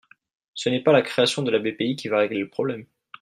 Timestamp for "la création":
0.93-1.43